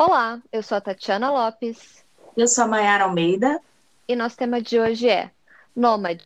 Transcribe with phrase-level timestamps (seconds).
[0.00, 2.04] Olá, eu sou a Tatiana Lopes
[2.36, 3.60] Eu sou a Mayara Almeida.
[4.06, 5.32] e nosso tema de hoje é
[5.74, 6.24] Nômade.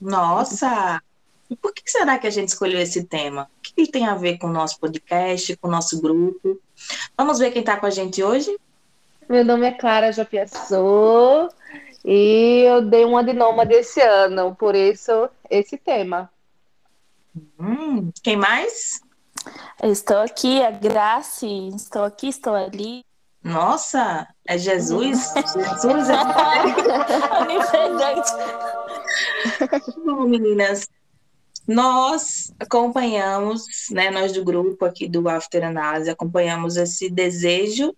[0.00, 0.98] Nossa!
[1.50, 3.50] E por que será que a gente escolheu esse tema?
[3.58, 6.58] O que ele tem a ver com o nosso podcast, com o nosso grupo?
[7.14, 8.58] Vamos ver quem está com a gente hoje?
[9.28, 11.50] Meu nome é Clara Jopiaçu
[12.02, 16.30] e eu dei uma de nômade esse ano, por isso esse tema.
[17.60, 19.02] Hum, quem mais?
[19.82, 23.04] Estou aqui, a Grace, estou aqui, estou ali.
[23.42, 25.32] Nossa, é Jesus?
[25.34, 26.14] Jesus é...
[27.42, 28.30] Onipresente.
[30.04, 30.88] Bom, meninas,
[31.66, 37.94] nós acompanhamos, né, nós do grupo aqui do After Análise, acompanhamos esse desejo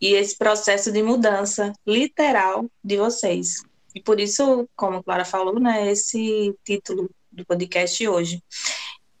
[0.00, 3.62] e esse processo de mudança literal de vocês.
[3.94, 8.42] E por isso, como a Clara falou, né, esse título do podcast hoje.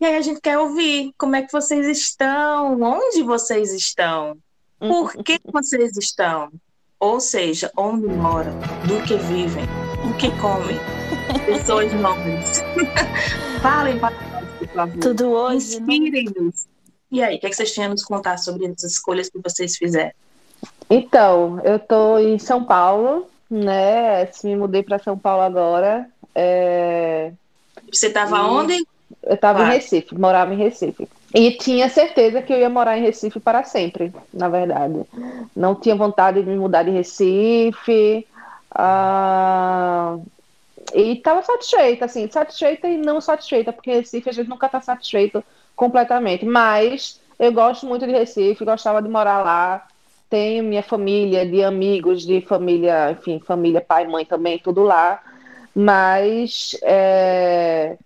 [0.00, 4.36] E aí a gente quer ouvir como é que vocês estão, onde vocês estão,
[4.78, 6.50] por que vocês estão,
[6.98, 8.52] ou seja, onde moram,
[8.86, 9.64] do que vivem,
[10.04, 10.76] o que comem,
[11.46, 12.62] pessoas novas.
[13.62, 14.98] Falem para nós, por favor.
[15.00, 15.94] Tudo hoje, né?
[15.94, 16.66] Inspirem-nos.
[17.10, 19.38] E aí, o que, é que vocês têm a nos contar sobre essas escolhas que
[19.38, 20.12] vocês fizeram?
[20.90, 24.28] Então, eu estou em São Paulo, né?
[24.42, 26.10] Me mudei para São Paulo agora.
[26.34, 27.32] É,
[27.92, 28.86] Você estava E- onde?
[29.22, 29.72] Eu estava Claro.
[29.72, 31.08] em Recife, morava em Recife.
[31.34, 35.00] E tinha certeza que eu ia morar em Recife para sempre, na verdade.
[35.54, 38.26] Não tinha vontade de me mudar de Recife.
[38.74, 40.18] ah,
[40.94, 45.42] E estava satisfeita, assim, satisfeita e não satisfeita, porque Recife a gente nunca está satisfeito
[45.74, 46.44] completamente.
[46.44, 49.86] Mas eu gosto muito de Recife, gostava de morar lá.
[50.30, 55.20] Tenho minha família, de amigos, de família, enfim, família, pai, mãe também, tudo lá.
[55.74, 57.96] Mas é,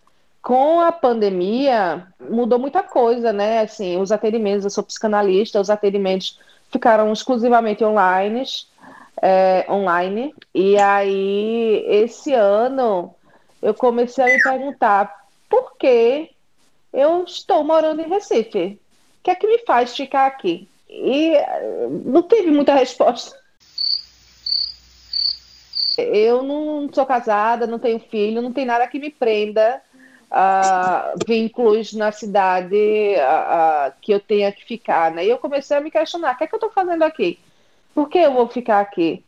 [0.49, 3.61] com a pandemia mudou muita coisa, né?
[3.61, 6.41] Assim, os atendimentos, eu sou psicanalista, os atendimentos
[6.73, 8.45] ficaram exclusivamente online,
[9.21, 10.35] é, online.
[10.55, 13.15] E aí, esse ano,
[13.61, 15.15] eu comecei a me perguntar
[15.50, 16.31] por que
[16.95, 18.81] eu estou morando em Recife?
[19.21, 20.67] O que é que me faz ficar aqui?
[20.89, 23.37] E eh, não teve muita resposta.
[25.99, 29.83] Eu não sou casada, não tenho filho, não tem nada que me prenda
[30.31, 32.77] a vínculos na cidade
[33.21, 35.25] a- que eu tenha que ficar, né?
[35.25, 37.41] E eu comecei a me questionar, o que é que eu estou fazendo aqui?
[37.94, 39.25] Por que eu vou ficar aqui?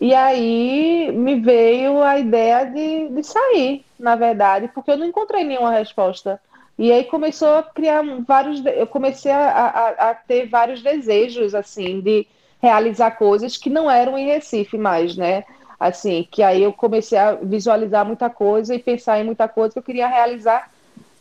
[0.00, 5.42] E aí me veio a ideia de, de sair, na verdade, porque eu não encontrei
[5.44, 6.40] nenhuma resposta.
[6.78, 12.00] E aí começou a criar vários, eu comecei a, a, a ter vários desejos, assim,
[12.00, 12.26] de
[12.62, 15.44] realizar coisas que não eram em Recife mais, né?
[15.78, 19.78] Assim, que aí eu comecei a visualizar muita coisa e pensar em muita coisa que
[19.78, 20.70] eu queria realizar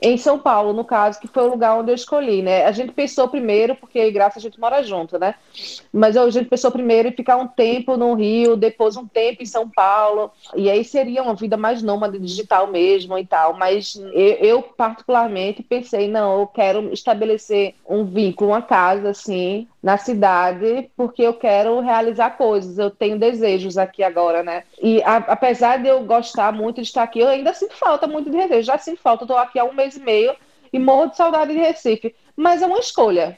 [0.02, 2.66] em São Paulo, no caso, que foi o lugar onde eu escolhi, né?
[2.66, 5.36] A gente pensou primeiro, porque eu e Graça a gente mora junto, né?
[5.92, 9.46] Mas a gente pensou primeiro em ficar um tempo no Rio, depois um tempo em
[9.46, 13.54] São Paulo, e aí seria uma vida mais nômade digital mesmo e tal.
[13.54, 19.98] Mas eu, eu, particularmente pensei, não, eu quero estabelecer um vínculo, uma casa assim na
[19.98, 22.78] cidade, porque eu quero realizar coisas.
[22.78, 24.64] Eu tenho desejos aqui agora, né?
[24.82, 28.30] E a- apesar de eu gostar muito de estar aqui, eu ainda sinto falta muito
[28.30, 28.38] de.
[28.38, 30.36] Eu já sinto falta, eu tô aqui há um mês e meio
[30.72, 32.16] e morro de saudade de Recife.
[32.36, 33.38] Mas é uma escolha.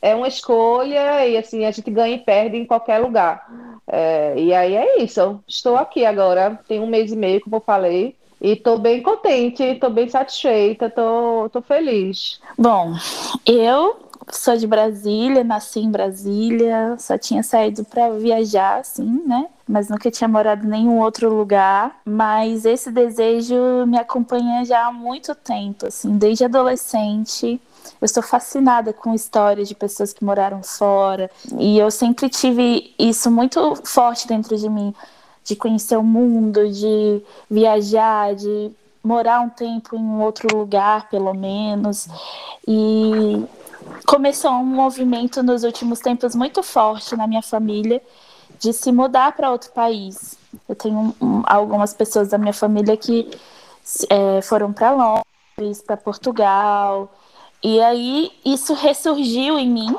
[0.00, 3.44] É uma escolha e assim a gente ganha e perde em qualquer lugar.
[3.86, 5.42] É, e aí é isso.
[5.46, 9.62] Estou aqui agora, tem um mês e meio, como eu falei, e estou bem contente,
[9.62, 12.40] estou bem satisfeita, estou tô feliz.
[12.56, 12.94] Bom,
[13.44, 19.46] eu sou de Brasília, nasci em Brasília, só tinha saído para viajar, assim, né?
[19.66, 22.00] Mas nunca tinha morado em nenhum outro lugar.
[22.04, 23.54] Mas esse desejo
[23.86, 27.60] me acompanha já há muito tempo, assim, desde adolescente.
[28.00, 31.30] Eu estou fascinada com histórias de pessoas que moraram fora.
[31.58, 34.94] E eu sempre tive isso muito forte dentro de mim,
[35.44, 38.70] de conhecer o mundo, de viajar, de
[39.02, 42.08] morar um tempo em um outro lugar, pelo menos.
[42.66, 43.42] E
[44.06, 48.02] começou um movimento nos últimos tempos muito forte na minha família
[48.58, 50.36] de se mudar para outro país.
[50.68, 53.30] Eu tenho um, algumas pessoas da minha família que
[54.08, 57.12] é, foram para Londres, para Portugal,
[57.62, 59.96] e aí isso ressurgiu em mim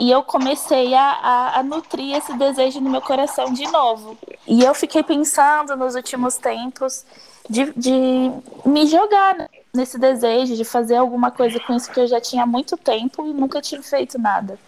[0.00, 4.16] e eu comecei a, a, a, nutrir esse desejo no meu coração de novo.
[4.46, 7.04] E eu fiquei pensando nos últimos tempos
[7.48, 8.30] de, de
[8.64, 12.46] me jogar nesse desejo, de fazer alguma coisa com isso que eu já tinha há
[12.46, 14.58] muito tempo e nunca tinha feito nada.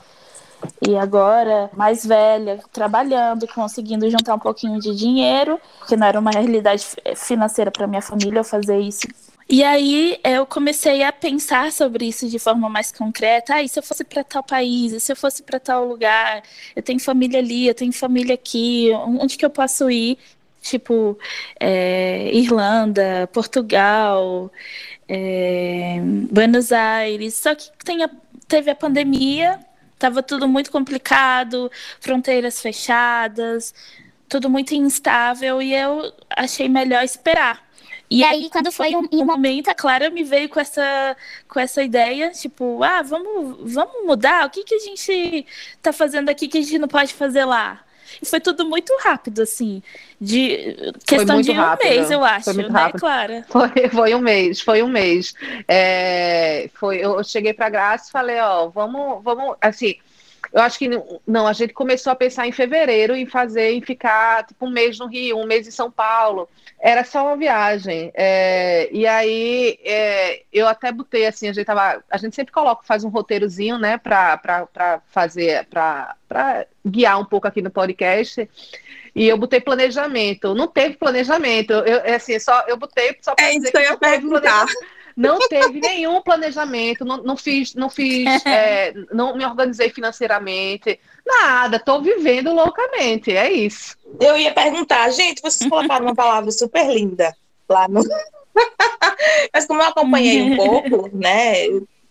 [0.81, 6.33] E agora, mais velha, trabalhando, conseguindo juntar um pouquinho de dinheiro, que não era uma
[6.33, 6.87] realidade
[7.17, 9.09] financeira para minha família eu fazer isso
[9.49, 13.55] E aí eu comecei a pensar sobre isso de forma mais concreta.
[13.57, 14.93] Ah, e se eu fosse para tal país?
[14.93, 16.43] E se eu fosse para tal lugar?
[16.75, 18.91] Eu tenho família ali, eu tenho família aqui.
[18.95, 20.19] Onde que eu posso ir?
[20.65, 21.19] Tipo,
[21.61, 24.51] é, Irlanda, Portugal,
[25.07, 25.99] é,
[26.31, 27.35] Buenos Aires.
[27.35, 27.71] Só que
[28.03, 28.11] a,
[28.49, 29.61] teve a pandemia,
[29.93, 31.71] estava tudo muito complicado,
[32.01, 33.75] fronteiras fechadas,
[34.27, 37.63] tudo muito instável e eu achei melhor esperar.
[38.11, 41.17] E aí, quando foi um, um, momento, a Clara me veio com essa,
[41.49, 44.47] com essa ideia, tipo, ah, vamos, vamos mudar?
[44.47, 45.47] O que, que a gente
[45.83, 47.85] tá fazendo aqui que a gente não pode fazer lá?
[48.21, 49.83] E foi tudo muito rápido, assim,
[50.21, 51.89] de questão de um rápido.
[51.89, 53.01] mês, eu acho, foi muito né, rápido.
[53.01, 53.45] Clara?
[53.49, 55.35] Foi, foi um mês, foi um mês.
[55.69, 59.97] É, foi, eu cheguei pra Graça e falei, ó, vamos, vamos, assim,
[60.55, 60.89] eu acho que
[61.27, 65.01] não, a gente começou a pensar em fevereiro em fazer, em ficar tipo um mês
[65.01, 66.49] no Rio, um mês em São Paulo.
[66.81, 68.13] Era só uma viagem.
[68.15, 72.85] É, e aí é, eu até botei assim, a gente tava, a gente sempre coloca,
[72.85, 78.49] faz um roteirozinho, né, para fazer, para guiar um pouco aqui no podcast.
[79.13, 80.55] E eu botei planejamento.
[80.55, 81.73] Não teve planejamento.
[81.73, 84.67] Eu, é assim, só eu botei só para é isso que eu ia perguntar.
[85.17, 91.77] Não teve nenhum planejamento, não, não fiz, não fiz, é, não me organizei financeiramente, nada,
[91.77, 93.97] estou vivendo loucamente, é isso.
[94.21, 97.35] Eu ia perguntar, gente, vocês colocaram uma palavra super linda
[97.69, 98.03] lá no.
[99.53, 101.55] Mas como eu acompanhei um pouco, né?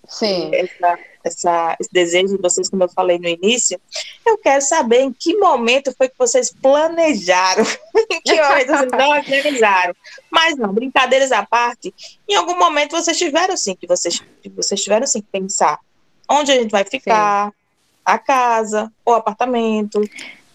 [0.07, 0.51] Sim.
[0.53, 3.79] Essa, essa, esse desejo de vocês, como eu falei no início,
[4.25, 7.63] eu quero saber em que momento foi que vocês planejaram,
[8.11, 9.95] em que momento vocês não organizaram.
[10.29, 11.93] Mas não, brincadeiras à parte,
[12.27, 14.21] em algum momento vocês tiveram sim que vocês,
[14.55, 15.79] vocês tiveram sim que pensar
[16.29, 17.53] onde a gente vai ficar, sim.
[18.05, 20.01] a casa, ou apartamento,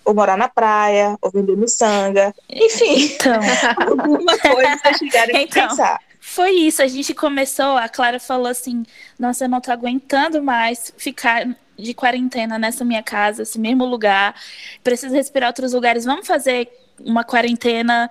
[0.05, 3.41] ou morar na praia, ou vender miçanga, enfim, então.
[3.87, 5.69] alguma coisa vocês tiveram que então.
[5.69, 6.83] pensar foi isso.
[6.83, 8.85] A gente começou, a Clara falou assim:
[9.19, 11.47] Nossa, eu não tô aguentando mais ficar
[11.79, 14.35] de quarentena nessa minha casa, esse mesmo lugar.
[14.83, 16.05] Preciso respirar outros lugares.
[16.05, 16.69] Vamos fazer
[17.01, 18.11] uma quarentena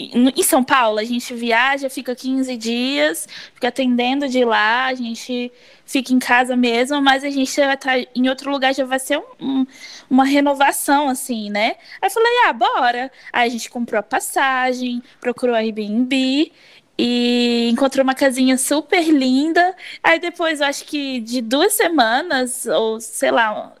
[0.00, 5.50] em São Paulo, a gente viaja, fica 15 dias, fica atendendo de lá, a gente
[5.84, 9.00] fica em casa mesmo, mas a gente vai estar tá em outro lugar, já vai
[9.00, 9.66] ser um, um,
[10.08, 11.74] uma renovação, assim, né?
[12.00, 13.12] Aí eu falei, ah, bora.
[13.32, 16.52] Aí a gente comprou a passagem, procurou a Airbnb
[16.98, 19.74] e encontrou uma casinha super linda.
[20.02, 23.72] Aí depois, eu acho que de duas semanas, ou sei lá,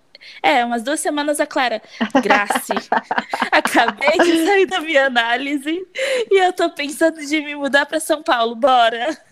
[0.42, 1.82] é, umas duas semanas a Clara,
[2.22, 2.72] Grace,
[3.50, 5.86] acabei de sair da minha análise
[6.30, 9.27] e eu tô pensando de me mudar para São Paulo, bora.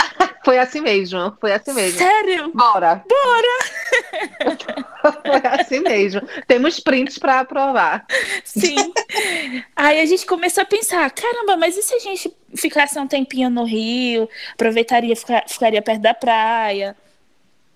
[0.44, 1.98] Foi assim mesmo, foi assim mesmo.
[1.98, 2.50] Sério?
[2.54, 3.04] Bora.
[3.06, 3.58] Bora!
[5.22, 6.22] foi assim mesmo.
[6.46, 8.06] Temos prints para provar.
[8.42, 8.92] Sim.
[9.76, 13.50] Aí a gente começou a pensar, caramba, mas e se a gente ficasse um tempinho
[13.50, 15.14] no Rio, aproveitaria,
[15.46, 16.96] ficaria perto da praia?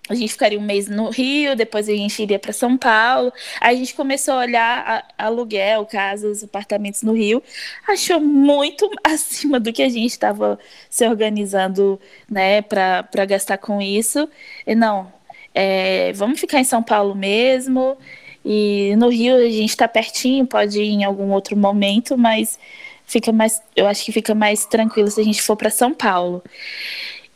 [0.08, 3.32] A gente ficaria um mês no Rio, depois a gente iria para São Paulo.
[3.58, 7.42] Aí a gente começou a olhar a, aluguel, casas, apartamentos no Rio.
[7.88, 10.58] Achou muito acima do que a gente estava
[10.90, 11.98] se organizando,
[12.30, 14.28] né, para gastar com isso.
[14.66, 15.10] E não,
[15.54, 17.96] é, vamos ficar em São Paulo mesmo.
[18.44, 22.58] E no Rio a gente está pertinho, pode ir em algum outro momento, mas
[23.06, 26.44] fica mais, eu acho que fica mais tranquilo se a gente for para São Paulo.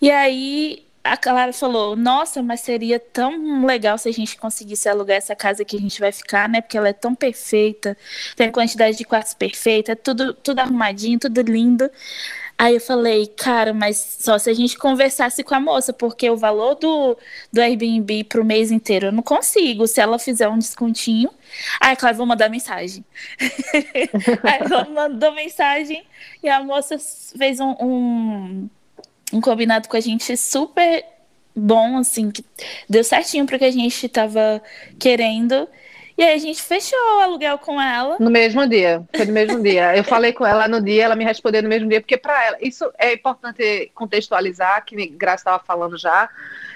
[0.03, 5.17] E aí a Clara falou: Nossa, mas seria tão legal se a gente conseguisse alugar
[5.17, 6.61] essa casa que a gente vai ficar, né?
[6.61, 7.97] Porque ela é tão perfeita,
[8.37, 11.91] tem a quantidade de quartos perfeita, tudo, tudo arrumadinho, tudo lindo.
[12.61, 16.37] Aí eu falei, cara, mas só se a gente conversasse com a moça, porque o
[16.37, 17.17] valor do,
[17.53, 19.87] do Airbnb pro mês inteiro eu não consigo.
[19.87, 21.31] Se ela fizer um descontinho.
[21.81, 23.05] Aí, claro, vou mandar mensagem.
[24.43, 26.05] Aí ela mandou mensagem
[26.43, 26.97] e a moça
[27.39, 28.71] fez um, um
[29.33, 31.05] um combinado com a gente super
[31.55, 32.45] bom, assim, que
[32.89, 34.63] deu certinho para que a gente estava
[34.99, 35.69] querendo.
[36.17, 38.17] E aí a gente fechou o aluguel com ela.
[38.19, 39.97] No mesmo dia, foi no mesmo dia.
[39.97, 42.57] Eu falei com ela no dia, ela me respondeu no mesmo dia, porque para ela,
[42.61, 46.29] isso é importante contextualizar, que Graça estava falando já.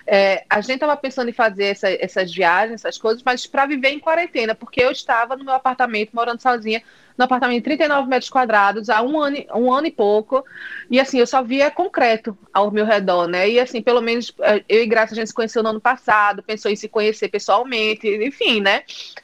[0.06, 3.90] É, a gente estava pensando em fazer essa, essas viagens, essas coisas, mas para viver
[3.90, 6.80] em quarentena, porque eu estava no meu apartamento, morando sozinha,
[7.16, 10.44] no apartamento de 39 metros quadrados há um ano, um ano e pouco.
[10.90, 13.48] E assim, eu só via concreto ao meu redor, né?
[13.48, 16.42] E assim, pelo menos eh, eu e Graça a gente se conheceu no ano passado,
[16.42, 18.82] pensou em se conhecer pessoalmente, enfim, né?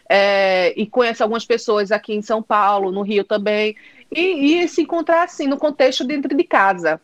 [0.08, 3.76] É, e conhece algumas pessoas aqui em São Paulo, no Rio também.
[4.14, 7.00] E, e se encontrar assim, no contexto dentro de casa,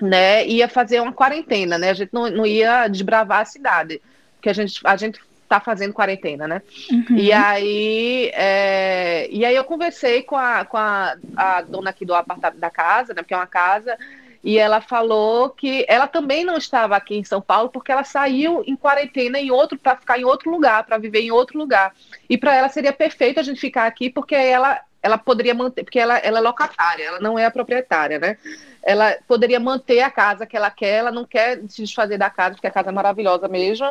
[0.00, 0.46] né?
[0.46, 1.90] Ia fazer uma quarentena, né?
[1.90, 4.00] A gente não, não ia desbravar a cidade.
[4.36, 5.20] Porque a gente, a gente
[5.58, 6.62] tá fazendo quarentena, né?
[6.90, 7.16] Uhum.
[7.16, 12.14] E aí, é, e aí eu conversei com a, com a, a dona aqui do
[12.14, 13.22] apartamento da casa, né?
[13.22, 13.96] Porque é uma casa.
[14.42, 18.62] e ela falou que ela também não estava aqui em São Paulo porque ela saiu
[18.66, 21.94] em quarentena em outro para ficar em outro lugar, para viver em outro lugar.
[22.28, 25.98] E para ela seria perfeito a gente ficar aqui porque ela ela poderia manter, porque
[25.98, 28.38] ela, ela é locatária, ela não é a proprietária, né?
[28.82, 32.54] Ela poderia manter a casa que ela quer, ela não quer se desfazer da casa,
[32.54, 33.86] porque a casa é maravilhosa mesmo,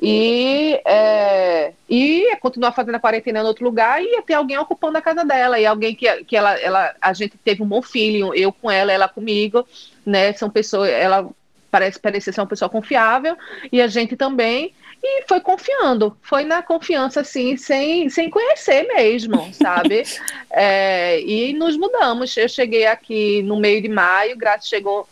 [0.00, 5.02] e, é, e continuar fazendo a quarentena em outro lugar e ter alguém ocupando a
[5.02, 8.52] casa dela, e alguém que, que ela, ela, a gente teve um bom filho, eu
[8.52, 9.66] com ela, ela comigo,
[10.04, 10.34] né?
[10.34, 11.30] São pessoas, ela
[11.70, 13.38] parece parecer ser uma pessoa confiável,
[13.72, 19.50] e a gente também, e foi confiando, foi na confiança, assim, sem, sem conhecer mesmo,
[19.54, 20.02] sabe?
[20.50, 22.36] é, e nos mudamos.
[22.36, 25.08] Eu cheguei aqui no meio de maio, Graça chegou.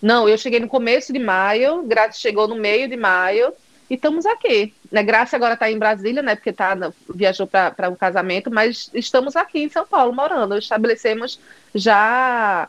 [0.00, 3.52] Não, eu cheguei no começo de maio, Graça chegou no meio de maio,
[3.88, 4.74] e estamos aqui.
[4.90, 5.02] Né?
[5.02, 6.34] Graça agora está em Brasília, né?
[6.34, 6.76] Porque tá,
[7.08, 10.58] viajou para um casamento, mas estamos aqui em São Paulo morando.
[10.58, 11.40] Estabelecemos
[11.74, 12.68] já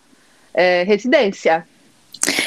[0.54, 1.68] é, residência.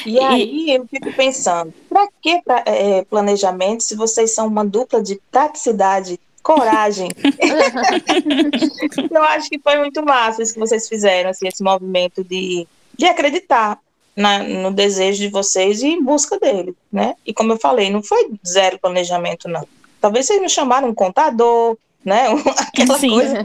[0.05, 5.21] E aí eu fico pensando, para que é, planejamento se vocês são uma dupla de
[5.31, 7.09] praticidade, coragem?
[9.11, 13.07] eu acho que foi muito massa isso que vocês fizeram, assim, esse movimento de, de
[13.07, 13.79] acreditar
[14.17, 17.15] na, no desejo de vocês e em busca dele, né?
[17.25, 19.67] E como eu falei, não foi zero planejamento, não.
[20.01, 22.27] Talvez vocês me chamaram um contador, né?
[22.59, 23.11] Aquela Sim.
[23.11, 23.41] coisa,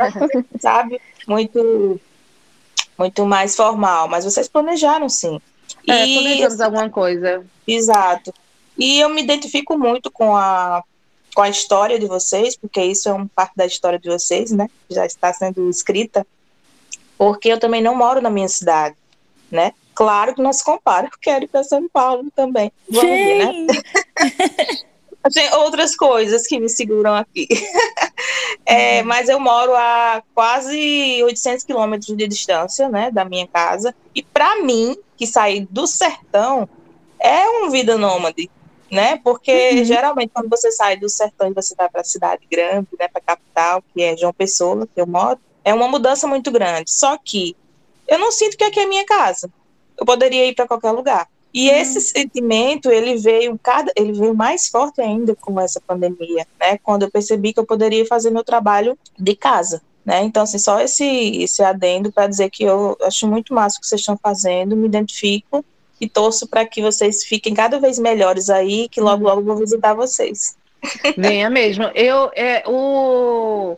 [0.59, 0.99] sabe?
[1.27, 1.99] Muito,
[2.97, 5.39] muito mais formal, mas vocês planejaram sim.
[5.87, 7.45] É, e, planejamos alguma coisa.
[7.67, 8.33] Exato.
[8.77, 10.83] E eu me identifico muito com a,
[11.33, 14.69] com a história de vocês, porque isso é uma parte da história de vocês, né?
[14.89, 16.25] Já está sendo escrita.
[17.17, 18.95] Porque eu também não moro na minha cidade,
[19.51, 19.73] né?
[19.95, 22.71] Claro que não se compara, eu quero ir para São Paulo também.
[22.87, 23.67] Vamos ver, né?
[25.33, 27.47] Tem outras coisas que me seguram aqui.
[28.65, 29.07] é, uhum.
[29.07, 33.93] Mas eu moro a quase 800 quilômetros de distância, né, da minha casa.
[34.13, 36.67] E para mim, que sair do sertão,
[37.19, 38.49] é uma vida nômade,
[38.91, 39.19] né?
[39.23, 39.83] Porque uhum.
[39.83, 43.21] geralmente quando você sai do sertão e você vai para a cidade grande, né, para
[43.21, 46.91] a capital, que é João Pessoa, que eu moro, é uma mudança muito grande.
[46.91, 47.55] Só que
[48.07, 49.49] eu não sinto que aqui é minha casa
[49.97, 51.27] eu poderia ir para qualquer lugar.
[51.57, 51.73] E hum.
[51.73, 56.77] esse sentimento, ele veio cada, ele veio mais forte ainda com essa pandemia, né?
[56.83, 60.21] Quando eu percebi que eu poderia fazer meu trabalho de casa, né?
[60.21, 61.03] Então, assim, só esse,
[61.41, 64.85] esse adendo para dizer que eu acho muito massa o que vocês estão fazendo, me
[64.85, 65.65] identifico
[65.99, 69.95] e torço para que vocês fiquem cada vez melhores aí, que logo, logo vou visitar
[69.95, 70.55] vocês.
[71.17, 71.85] Venha mesmo.
[71.95, 73.77] Eu, é, o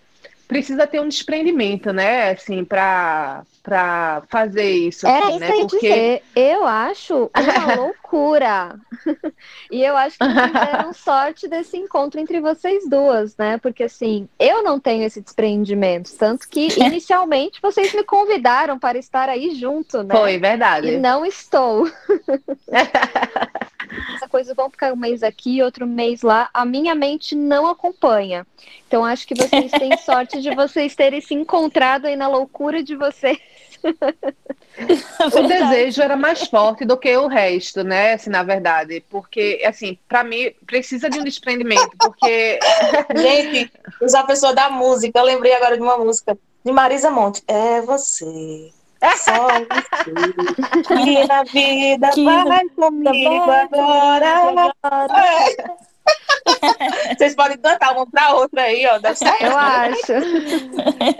[0.49, 2.31] precisa ter um desprendimento, né?
[2.31, 5.05] Assim, para para fazer isso.
[5.05, 5.51] Era assim, isso né?
[5.51, 5.79] Porque...
[5.79, 6.23] dizer.
[6.35, 8.79] Eu acho uma loucura.
[9.69, 13.59] e eu acho que deram sorte desse encontro entre vocês duas, né?
[13.59, 16.09] Porque assim, eu não tenho esse desprendimento.
[16.17, 20.15] Tanto que inicialmente vocês me convidaram para estar aí junto, né?
[20.15, 20.87] Foi, verdade.
[20.87, 21.87] E não estou.
[24.15, 26.49] Essa coisa, vão ficar um mês aqui, outro mês lá.
[26.53, 28.45] A minha mente não acompanha.
[28.87, 32.95] Então acho que vocês têm sorte de vocês terem se encontrado aí na loucura de
[32.95, 33.37] vocês.
[33.83, 38.13] o desejo era mais forte do que o resto, né?
[38.13, 42.59] Assim, na verdade, porque assim, para mim precisa de um desprendimento, porque
[43.15, 47.41] gente, usar a pessoa da música, eu lembrei agora de uma música de Marisa Monte.
[47.47, 48.71] É você.
[49.15, 50.11] Só você.
[51.09, 54.73] E na vida que vai comigo agora.
[54.83, 55.13] agora.
[55.17, 55.78] É.
[57.17, 58.99] Vocês podem cantar uma para outra aí, ó.
[59.41, 60.13] Eu acho.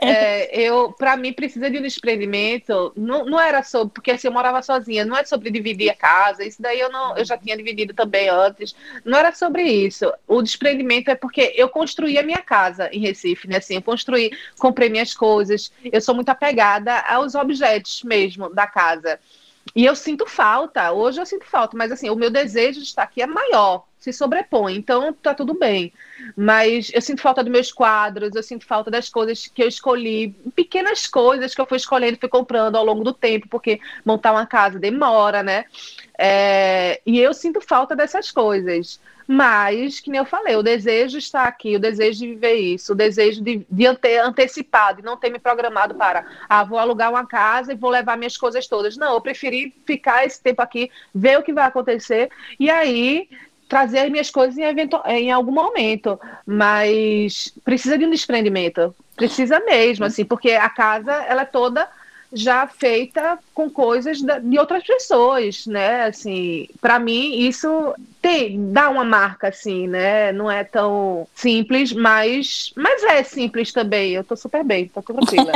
[0.01, 2.93] É, eu, para mim, precisa de um desprendimento.
[2.95, 6.43] Não, não era sobre, porque assim, eu morava sozinha, não é sobre dividir a casa.
[6.43, 8.75] Isso daí eu não, eu já tinha dividido também antes.
[9.03, 10.11] Não era sobre isso.
[10.27, 13.57] O desprendimento é porque eu construí a minha casa em Recife, né?
[13.57, 15.71] Assim, eu construí, comprei minhas coisas.
[15.83, 19.19] Eu sou muito apegada aos objetos mesmo da casa.
[19.75, 23.03] E eu sinto falta, hoje eu sinto falta, mas assim, o meu desejo de estar
[23.03, 25.91] aqui é maior, se sobrepõe, então tá tudo bem.
[26.35, 30.29] Mas eu sinto falta dos meus quadros, eu sinto falta das coisas que eu escolhi,
[30.55, 34.45] pequenas coisas que eu fui escolhendo, fui comprando ao longo do tempo, porque montar uma
[34.45, 35.65] casa demora, né?
[36.17, 38.99] É, e eu sinto falta dessas coisas.
[39.31, 42.95] Mas, que nem eu falei, o desejo está aqui, o desejo de viver isso, o
[42.95, 47.27] desejo de, de ter antecipado e não ter me programado para, ah, vou alugar uma
[47.27, 48.97] casa e vou levar minhas coisas todas.
[48.97, 53.29] Não, eu preferi ficar esse tempo aqui, ver o que vai acontecer e aí
[53.69, 56.19] trazer as minhas coisas em, evento, em algum momento.
[56.45, 61.87] Mas precisa de um desprendimento, precisa mesmo, assim, porque a casa, ela é toda
[62.31, 66.03] já feita com coisas de outras pessoas, né?
[66.03, 70.31] Assim, para mim isso tem dá uma marca assim, né?
[70.31, 74.11] Não é tão simples, mas mas é simples também.
[74.11, 75.51] Eu tô super bem, tô tranquila.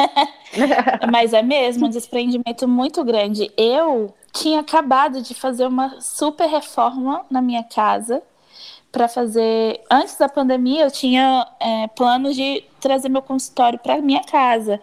[1.12, 3.52] mas é mesmo um desprendimento muito grande.
[3.58, 8.22] Eu tinha acabado de fazer uma super reforma na minha casa
[8.94, 9.82] para fazer.
[9.90, 14.80] Antes da pandemia, eu tinha é, planos de trazer meu consultório para minha casa.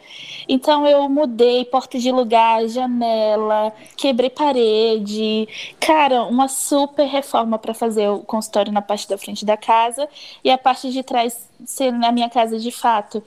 [0.49, 5.49] Então, eu mudei porta de lugar, janela, quebrei parede.
[5.79, 10.09] Cara, uma super reforma para fazer o consultório na parte da frente da casa
[10.43, 13.23] e a parte de trás ser na minha casa de fato.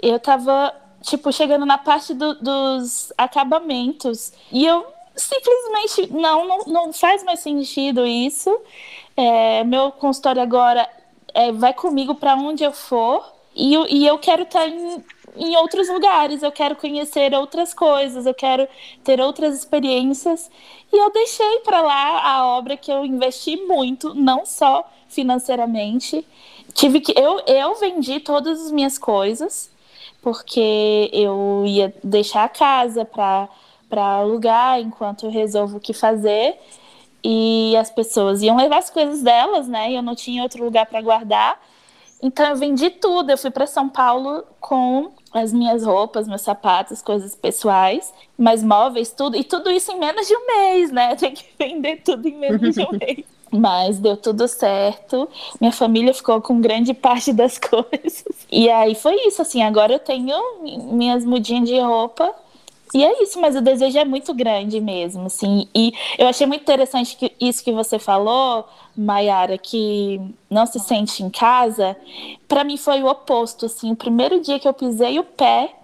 [0.00, 4.86] Eu tava, tipo, chegando na parte do, dos acabamentos e eu
[5.16, 8.50] simplesmente não, não, não faz mais sentido isso.
[9.16, 10.88] É, meu consultório agora
[11.34, 15.04] é, vai comigo para onde eu for e, e eu quero estar tá em,
[15.36, 18.66] em outros lugares, eu quero conhecer outras coisas, eu quero
[19.04, 20.50] ter outras experiências.
[20.92, 26.26] E eu deixei para lá a obra que eu investi muito, não só financeiramente.
[26.74, 29.70] Tive que eu, eu vendi todas as minhas coisas
[30.22, 33.48] porque eu ia deixar a casa para
[33.90, 36.58] para alugar enquanto eu resolvo o que fazer
[37.24, 39.92] e as pessoas iam levar as coisas delas, né?
[39.92, 41.60] E eu não tinha outro lugar para guardar.
[42.22, 43.30] Então eu vendi tudo.
[43.30, 49.10] Eu fui para São Paulo com as minhas roupas, meus sapatos, coisas pessoais, mas móveis,
[49.12, 49.36] tudo.
[49.36, 51.14] E tudo isso em menos de um mês, né?
[51.16, 53.24] Tem que vender tudo em menos de um mês.
[53.50, 55.28] Mas deu tudo certo.
[55.60, 58.24] Minha família ficou com grande parte das coisas.
[58.50, 59.62] E aí foi isso, assim.
[59.62, 60.34] Agora eu tenho
[60.92, 62.34] minhas mudinhas de roupa
[62.94, 65.68] e é isso, mas o desejo é muito grande mesmo, assim.
[65.74, 70.20] E eu achei muito interessante que isso que você falou, Mayara, que
[70.50, 71.96] não se sente em casa.
[72.46, 73.92] Para mim foi o oposto, assim.
[73.92, 75.74] O primeiro dia que eu pisei o pé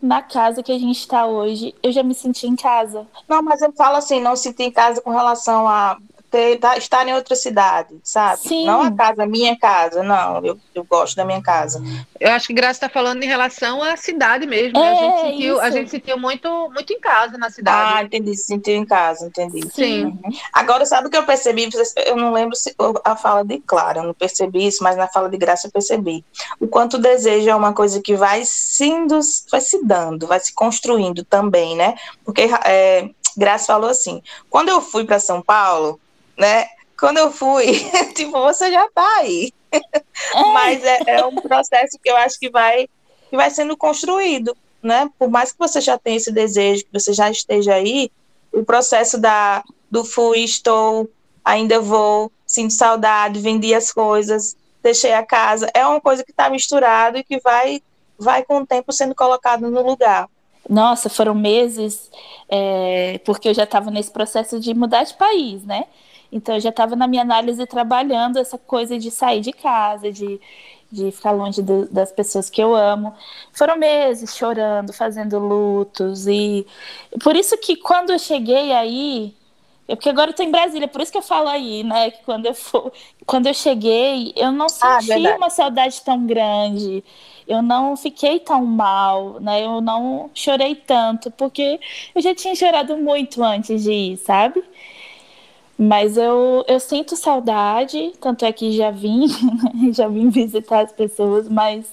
[0.00, 3.06] na casa que a gente está hoje, eu já me senti em casa.
[3.28, 5.96] Não, mas eu falo assim, não senti em casa com relação a
[6.34, 8.40] ter, tá, estar em outra cidade, sabe?
[8.40, 8.66] Sim.
[8.66, 10.44] Não a casa, minha casa, não.
[10.44, 11.80] Eu, eu gosto da minha casa.
[12.18, 14.80] Eu acho que Graça está falando em relação à cidade mesmo.
[14.80, 14.84] Né?
[14.84, 17.92] É, a, gente sentiu, a gente sentiu muito, muito em casa na cidade.
[17.94, 18.36] Ah, entendi.
[18.36, 19.60] Sentiu em casa, entendi.
[19.72, 20.06] Sim.
[20.06, 20.20] Uhum.
[20.52, 21.68] Agora, sabe o que eu percebi?
[22.04, 22.74] Eu não lembro se
[23.04, 26.24] a fala de Clara, eu não percebi isso, mas na fala de Graça eu percebi.
[26.58, 29.20] O quanto o desejo é uma coisa que vai, sendo,
[29.52, 31.94] vai se dando, vai se construindo também, né?
[32.24, 34.20] Porque é, Graça falou assim:
[34.50, 36.00] quando eu fui para São Paulo,
[36.36, 36.66] né?
[36.98, 37.66] Quando eu fui,
[38.14, 39.52] tipo, você já tá aí.
[39.72, 39.80] É.
[40.52, 42.88] Mas é, é, um processo que eu acho que vai,
[43.28, 45.10] que vai sendo construído, né?
[45.18, 48.10] Por mais que você já tenha esse desejo, que você já esteja aí,
[48.52, 51.10] o processo da, do fui, estou,
[51.44, 56.48] ainda vou, sinto saudade, vendi as coisas, deixei a casa, é uma coisa que está
[56.48, 57.82] misturado e que vai,
[58.18, 60.28] vai com o tempo sendo colocado no lugar.
[60.68, 62.10] Nossa, foram meses,
[62.48, 65.84] é, porque eu já estava nesse processo de mudar de país, né?
[66.34, 70.40] Então eu já estava na minha análise trabalhando essa coisa de sair de casa, de,
[70.90, 73.14] de ficar longe do, das pessoas que eu amo.
[73.52, 76.66] Foram meses chorando, fazendo lutos e
[77.22, 79.32] por isso que quando eu cheguei aí,
[79.86, 82.10] é porque agora eu tô em Brasília, por isso que eu falo aí, né?
[82.10, 82.92] Que quando eu for,
[83.24, 87.04] quando eu cheguei, eu não ah, senti ah, uma saudade tão grande.
[87.46, 89.64] Eu não fiquei tão mal, né?
[89.64, 91.78] Eu não chorei tanto, porque
[92.14, 94.64] eu já tinha chorado muito antes de ir, sabe?
[95.78, 99.26] Mas eu, eu sinto saudade, tanto é que já vim,
[99.92, 101.84] já vim visitar as pessoas, mas,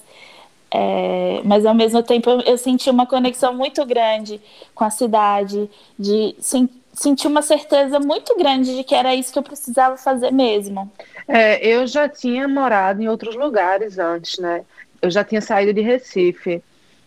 [0.70, 4.40] é, mas ao mesmo tempo eu, eu, senti uma conexão muito grande
[4.74, 5.68] com a cidade,
[5.98, 10.30] de sim, senti uma certeza muito grande de que era isso que eu precisava fazer
[10.30, 10.90] mesmo.
[11.26, 14.64] É, eu já tinha morado em outros lugares antes, né?
[15.00, 16.62] Eu já tinha saído de Recife.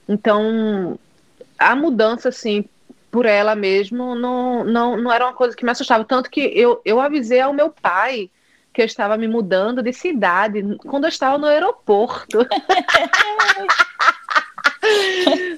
[0.10, 1.00] Então,
[1.58, 2.66] a mudança, assim,
[3.15, 6.04] por ela mesmo não, não, não era uma coisa que me assustava.
[6.04, 8.30] Tanto que eu, eu avisei ao meu pai
[8.73, 12.39] que eu estava me mudando de cidade quando eu estava no aeroporto.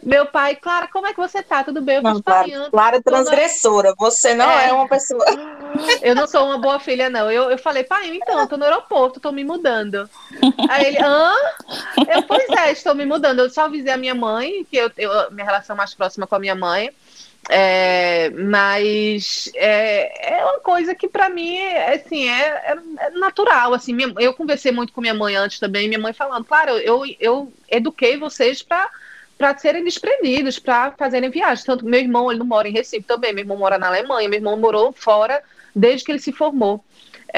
[0.04, 1.62] Meu pai, Clara, como é que você tá?
[1.64, 1.98] Tudo bem?
[1.98, 4.70] Eu não, Clara, Clara transgressora, você não é.
[4.70, 4.74] é.
[4.74, 5.26] uma pessoa.
[6.02, 7.30] Eu não sou uma boa filha, não.
[7.30, 10.10] Eu, eu falei, pai, então, tô no aeroporto, tô me mudando.
[10.70, 11.34] Aí ele, hã?
[12.08, 13.40] Eu, pois é, estou me mudando.
[13.40, 16.40] Eu só avisei a minha mãe, que eu, eu minha relação mais próxima com a
[16.40, 16.90] minha mãe.
[17.50, 21.58] É, mas é, é uma coisa que para mim
[21.94, 23.74] assim, é, é, natural.
[23.74, 27.04] Assim, minha, eu conversei muito com minha mãe antes também, minha mãe falando, claro, eu,
[27.20, 28.90] eu eduquei vocês para
[29.38, 31.64] para serem desprendidos, para fazerem viagens.
[31.64, 34.40] Tanto meu irmão, ele não mora em Recife também, meu irmão mora na Alemanha, meu
[34.40, 35.44] irmão morou fora
[35.76, 36.84] desde que ele se formou.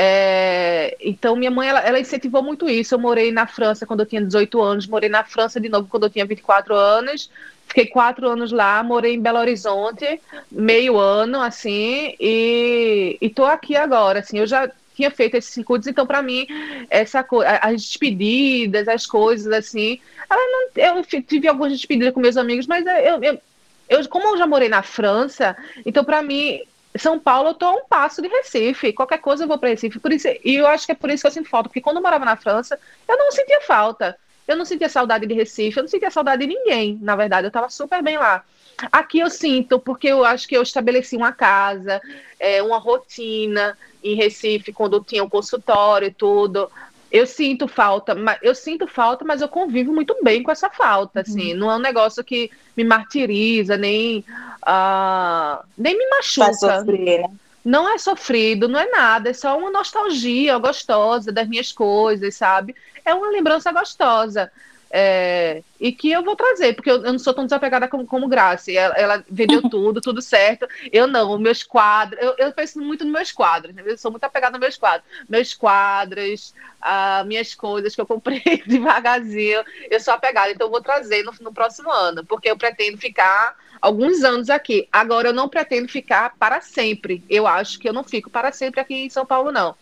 [0.01, 2.95] É, então, minha mãe, ela, ela, incentivou muito isso.
[2.95, 6.03] Eu morei na França quando eu tinha 18 anos, morei na França de novo quando
[6.03, 7.29] eu tinha 24 anos,
[7.67, 13.75] fiquei quatro anos lá, morei em Belo Horizonte, meio ano, assim, e, e tô aqui
[13.75, 16.47] agora, assim, eu já tinha feito esses circuitos, então para mim
[16.89, 17.25] essa
[17.61, 23.21] as despedidas, as coisas assim, não, eu tive algumas despedidas com meus amigos, mas eu,
[23.21, 23.41] eu,
[23.89, 26.61] eu como eu já morei na França, então para mim
[26.97, 28.93] são Paulo, eu tô a um passo de Recife.
[28.93, 29.99] Qualquer coisa eu vou para Recife.
[29.99, 31.97] Por isso, e eu acho que é por isso que eu sinto falta, porque quando
[31.97, 34.17] eu morava na França, eu não sentia falta.
[34.47, 37.49] Eu não sentia saudade de Recife, eu não sentia saudade de ninguém, na verdade, eu
[37.49, 38.43] estava super bem lá.
[38.91, 42.01] Aqui eu sinto, porque eu acho que eu estabeleci uma casa,
[42.39, 46.71] é, uma rotina em Recife, quando tinha um consultório e tudo.
[47.11, 51.21] Eu sinto falta, mas eu sinto falta, mas eu convivo muito bem com essa falta,
[51.21, 51.53] assim.
[51.53, 51.59] Uhum.
[51.59, 54.23] Não é um negócio que me martiriza, nem,
[54.67, 56.53] uh, nem me machuca.
[56.53, 57.29] Sofrer, né?
[57.65, 62.75] Não é sofrido, não é nada, é só uma nostalgia gostosa das minhas coisas, sabe?
[63.03, 64.51] É uma lembrança gostosa.
[64.91, 68.27] É, e que eu vou trazer, porque eu, eu, não sou tão desapegada como, como.
[68.33, 70.67] Ela, ela vendeu tudo, tudo certo.
[70.91, 73.83] Eu não, meus quadros, eu, eu, penso muito nos meus quadros, né?
[73.85, 75.07] eu sou muito apegada nos meus quadros.
[75.27, 80.81] Meus quadros, uh, minhas coisas que eu comprei devagarzinho, eu sou apegada, então eu vou
[80.81, 84.87] trazer no, no próximo ano, porque eu pretendo ficar alguns anos aqui.
[84.91, 87.23] Agora, eu não pretendo ficar para sempre.
[87.29, 89.75] Eu acho que eu não fico para sempre aqui em São Paulo, não.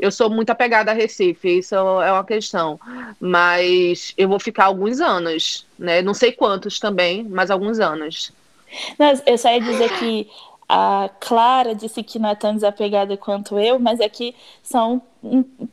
[0.00, 2.78] Eu sou muito apegada a Recife, isso é uma questão.
[3.20, 6.02] Mas eu vou ficar alguns anos, né?
[6.02, 8.32] Não sei quantos também, mas alguns anos.
[9.26, 10.28] Eu só ia dizer que
[10.68, 15.02] a Clara disse que não é tão desapegada quanto eu, mas é que são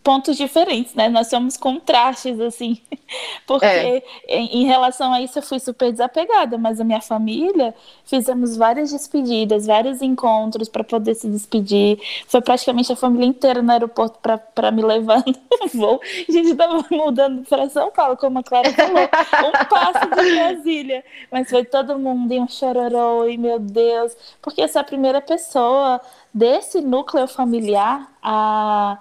[0.04, 1.08] pontos diferentes, né?
[1.08, 2.82] Nós somos contrastes, assim,
[3.48, 4.04] porque é.
[4.28, 7.74] em, em, relação a isso eu fui super desapegada, mas a minha família
[8.06, 11.98] fizemos várias despedidas, vários encontros para poder se despedir.
[12.28, 14.20] Foi praticamente a família inteira no aeroporto
[14.54, 16.02] para me levar no voo.
[16.28, 21.06] A gente estava mudando para São Paulo, como a Clara falou, um passo de Brasília,
[21.32, 25.22] mas foi todo mundo em um chororô, e meu Deus, porque essa é a primeira
[25.22, 26.02] pessoa
[26.34, 28.98] desse núcleo familiar a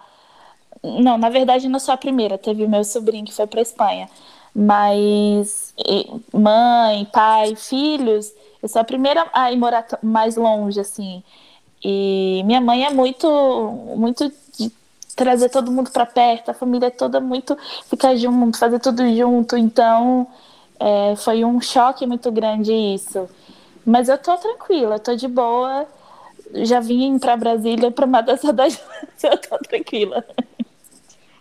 [1.00, 2.38] não, na verdade não sou a primeira.
[2.38, 4.08] Teve meu sobrinho que foi para Espanha.
[4.54, 5.74] Mas
[6.32, 11.22] mãe, pai, filhos, eu sou a primeira a ir morar mais longe, assim.
[11.84, 13.28] E minha mãe é muito,
[13.96, 14.72] muito de
[15.14, 17.56] trazer todo mundo para perto, a família é toda muito
[17.88, 19.56] ficar junto, fazer tudo junto.
[19.56, 20.26] Então,
[20.80, 23.28] é, foi um choque muito grande isso.
[23.84, 25.86] Mas eu tô tranquila, tô de boa.
[26.64, 28.78] Já vim para Brasília para matar a saudade,
[29.22, 30.24] eu tô tranquila.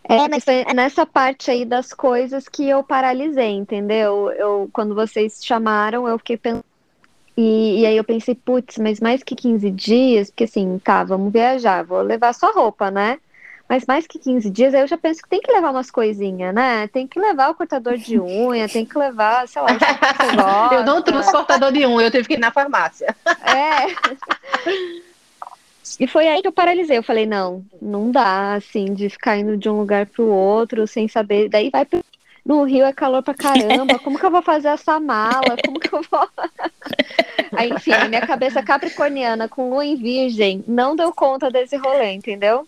[0.07, 4.31] É, mas foi nessa parte aí das coisas que eu paralisei, entendeu?
[4.31, 6.63] Eu, quando vocês chamaram, eu fiquei pensando.
[7.35, 11.33] E, e aí eu pensei, putz, mas mais que 15 dias, porque assim, tá, vamos
[11.33, 13.17] viajar, vou levar só roupa, né?
[13.67, 16.53] Mas mais que 15 dias, aí eu já penso que tem que levar umas coisinhas,
[16.53, 16.87] né?
[16.87, 20.35] Tem que levar o cortador de unha, tem que levar, sei lá, o que você
[20.35, 20.75] gosta.
[20.75, 23.15] Eu não trouxe cortador de unha, eu tive que ir na farmácia.
[23.43, 25.01] É.
[25.99, 26.97] E foi aí que eu paralisei.
[26.97, 30.87] Eu falei, não, não dá, assim, de ficar indo de um lugar para o outro
[30.87, 31.49] sem saber.
[31.49, 32.03] Daí vai pro...
[32.45, 33.99] no Rio é calor pra caramba.
[33.99, 35.55] Como que eu vou fazer essa mala?
[35.63, 36.27] Como que eu vou.
[37.53, 42.67] aí, enfim, minha cabeça capricorniana com lua em virgem não deu conta desse rolê, entendeu?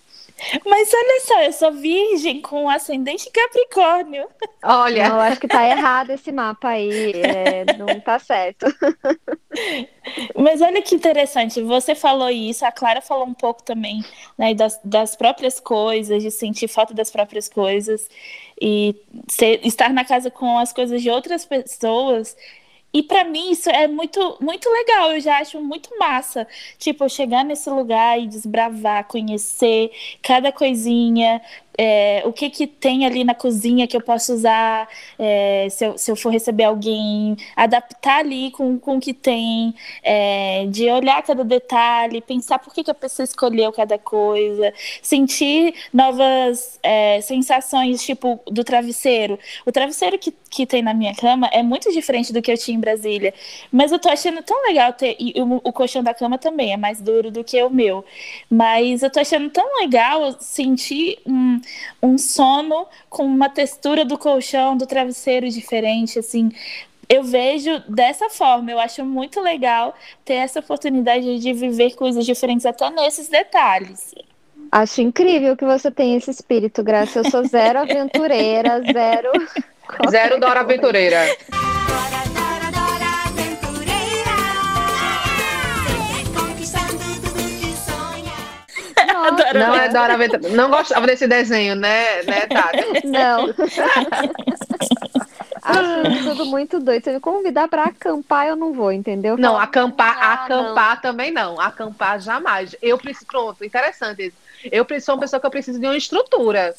[0.66, 4.28] Mas olha só, eu sou virgem com ascendente Capricórnio.
[4.64, 7.14] Olha, eu acho que tá errado esse mapa aí.
[7.14, 8.66] É, não tá certo.
[10.38, 14.02] Mas olha que interessante, você falou isso, a Clara falou um pouco também,
[14.38, 18.08] né, das, das próprias coisas, de sentir falta das próprias coisas
[18.62, 18.96] e
[19.28, 22.36] ser, estar na casa com as coisas de outras pessoas
[22.98, 26.48] e para mim isso é muito, muito legal, eu já acho muito massa.
[26.80, 29.92] Tipo, chegar nesse lugar e desbravar, conhecer
[30.24, 31.40] cada coisinha,
[31.78, 35.98] é, o que que tem ali na cozinha que eu posso usar é, se, eu,
[35.98, 41.22] se eu for receber alguém, adaptar ali com, com o que tem, é, de olhar
[41.22, 48.04] cada detalhe, pensar por que, que a pessoa escolheu cada coisa, sentir novas é, sensações,
[48.04, 49.38] tipo do travesseiro.
[49.66, 52.76] O travesseiro que, que tem na minha cama é muito diferente do que eu tinha
[52.76, 53.34] em Brasília,
[53.72, 56.78] mas eu tô achando tão legal ter, e o, o colchão da cama também é
[56.78, 58.04] mais duro do que o meu,
[58.50, 61.20] mas eu tô achando tão legal sentir
[62.02, 66.52] um sono com uma textura do colchão, do travesseiro diferente, assim.
[67.10, 72.66] Eu vejo dessa forma, eu acho muito legal ter essa oportunidade de viver coisas diferentes
[72.66, 74.14] até nesses detalhes.
[74.72, 77.20] Acho incrível que você tenha esse espírito, Graça.
[77.20, 79.32] Eu sou zero aventureira, zero.
[80.10, 81.26] Zero Dora Aventureira.
[89.54, 90.56] Nossa, Não é Dora Aventureira.
[90.56, 93.08] Não gostava desse desenho, né, né Tati?
[93.08, 93.48] Não.
[95.68, 97.04] Acho tudo muito doido.
[97.04, 99.38] Se me convidar pra acampar, eu não vou, entendeu?
[99.38, 101.60] Não, Fala, acampar, ah, acampar também não.
[101.60, 102.74] Acampar jamais.
[102.82, 104.38] Eu preciso, pronto, interessante isso.
[104.72, 106.74] Eu preciso- sou uma pessoa que eu preciso de uma estrutura.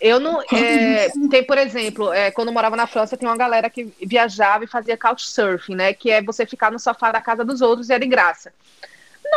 [0.00, 0.42] Eu não.
[0.52, 4.64] é, tem, por exemplo, é, quando eu morava na França, tem uma galera que viajava
[4.64, 5.92] e fazia couchsurfing, né?
[5.92, 8.52] Que é você ficar no sofá da casa dos outros e é de graça.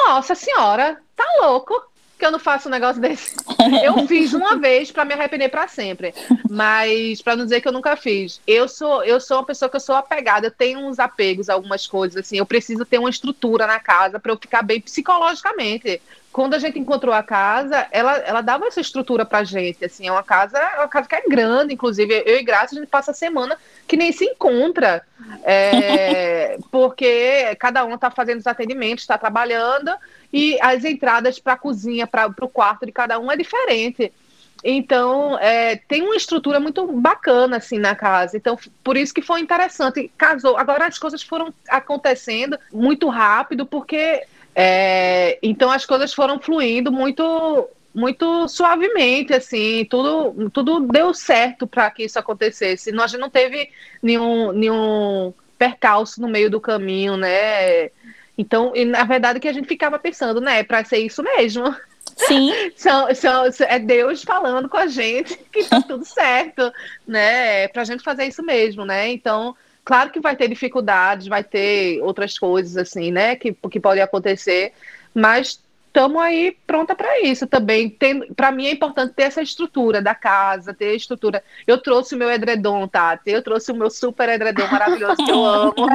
[0.07, 1.79] Nossa senhora, tá louco
[2.17, 3.36] que eu não faço um negócio desse.
[3.84, 6.13] Eu fiz uma vez pra me arrepender pra sempre,
[6.49, 8.41] mas pra não dizer que eu nunca fiz.
[8.47, 11.54] Eu sou eu sou uma pessoa que eu sou apegada, eu tenho uns apegos a
[11.54, 16.01] algumas coisas assim, eu preciso ter uma estrutura na casa pra eu ficar bem psicologicamente.
[16.35, 20.11] Quando a gente encontrou a casa, ela, ela dava essa estrutura pra gente, assim, é
[20.11, 23.11] uma casa, é uma casa que é grande, inclusive eu e Graça a gente passa
[23.11, 25.01] a semana que nem se encontra,
[25.45, 29.91] é, porque cada um tá fazendo os atendimentos, está trabalhando
[30.33, 34.11] e as entradas para a cozinha, para o quarto de cada um é diferente.
[34.61, 38.35] Então, é, tem uma estrutura muito bacana assim na casa.
[38.35, 40.11] Então, por isso que foi interessante.
[40.17, 40.57] Casou.
[40.57, 47.69] Agora as coisas foram acontecendo muito rápido, porque é, então as coisas foram fluindo muito
[47.93, 52.91] muito suavemente, assim, tudo, tudo deu certo para que isso acontecesse.
[52.91, 53.69] Nós não teve
[54.03, 57.89] nenhum, nenhum percalço no meio do caminho, né?
[58.37, 60.61] Então, e, na verdade, que a gente ficava pensando, né?
[60.61, 61.73] Para ser isso mesmo.
[62.17, 66.71] Sim, São, são, é Deus falando com a gente que tá tudo certo,
[67.07, 67.69] né?
[67.69, 69.09] Pra gente fazer isso mesmo, né?
[69.09, 73.35] Então, claro que vai ter dificuldades, vai ter outras coisas, assim, né?
[73.35, 74.73] Que, que podem acontecer,
[75.13, 75.63] mas
[75.95, 77.97] estamos aí pronta para isso também.
[78.36, 81.41] Para mim é importante ter essa estrutura da casa, ter a estrutura.
[81.65, 83.31] Eu trouxe o meu edredom, Tati.
[83.31, 85.73] Eu trouxe o meu super edredom maravilhoso que eu amo.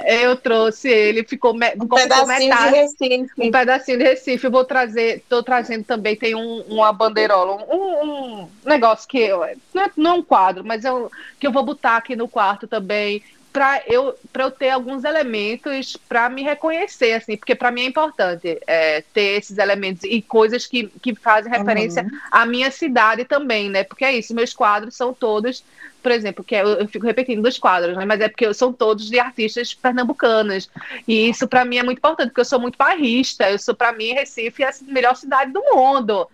[0.00, 2.72] É, eu trouxe ele, ficou, me, um pedacinho metade.
[2.72, 3.32] de Recife.
[3.38, 8.42] Um pedacinho de Recife, eu vou trazer, estou trazendo também, tem um, uma bandeirola, um,
[8.42, 9.40] um negócio que eu,
[9.72, 12.66] não, é, não é um quadro, mas eu, que eu vou botar aqui no quarto
[12.66, 13.22] também,
[13.54, 18.60] para eu, eu ter alguns elementos para me reconhecer, assim, porque para mim é importante
[18.66, 22.18] é, ter esses elementos e coisas que, que fazem referência Uhum.
[22.32, 23.84] à minha cidade também, né?
[23.84, 25.62] Porque é isso, meus quadros são todos,
[26.02, 28.04] por exemplo, que é, eu, eu fico repetindo dos quadros, né?
[28.04, 30.68] Mas é porque são todos de artistas pernambucanas.
[31.06, 33.92] E isso para mim é muito importante, porque eu sou muito barrista, eu sou para
[33.92, 36.28] mim Recife é a melhor cidade do mundo.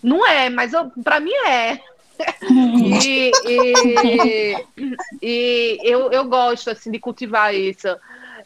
[0.00, 0.70] Não é, mas
[1.02, 1.80] para mim é.
[2.92, 4.66] E, e,
[5.22, 7.88] e eu, eu gosto assim de cultivar isso.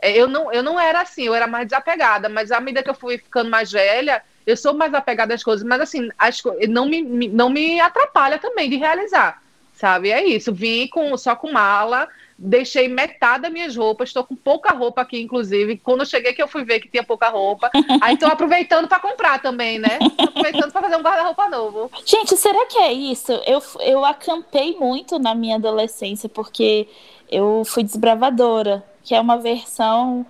[0.01, 2.91] É, Eu não, eu não era assim, eu era mais desapegada, mas à medida que
[2.91, 6.87] eu fui ficando mais velha, eu sou mais apegada às coisas, mas assim, as, não,
[6.87, 9.41] me, me- não me atrapalha também de realizar,
[9.73, 10.11] sabe?
[10.11, 14.73] É isso, vim com, só com mala, deixei metade das minhas roupas, estou com pouca
[14.73, 15.79] roupa aqui, inclusive.
[15.79, 17.71] Quando eu cheguei que eu fui ver que tinha pouca roupa,
[18.01, 19.99] aí estou aproveitando para comprar também, né?
[20.17, 21.91] Tô aproveitando para fazer um guarda-roupa novo.
[22.05, 23.33] Gente, será que é isso?
[23.47, 26.89] Eu, eu acampei muito na minha adolescência porque
[27.31, 30.27] eu fui desbravadora, que é uma versão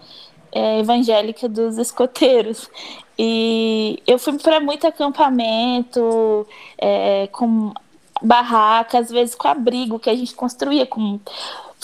[0.53, 2.71] é, evangélica dos escoteiros.
[3.19, 7.73] E eu fui para muito acampamento, é, com
[8.21, 11.21] barraca, às vezes com abrigo que a gente construía com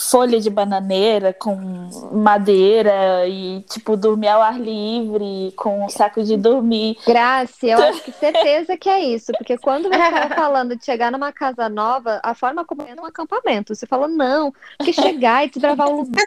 [0.00, 1.56] folha de bananeira, com
[2.12, 6.96] madeira e tipo dormir ao ar livre, com um saco de dormir.
[7.06, 11.12] Graça, eu acho que certeza que é isso, porque quando você estava falando de chegar
[11.12, 15.50] numa casa nova, a forma como é num acampamento, você falou não, porque chegar e
[15.50, 16.24] desbravar o lugar,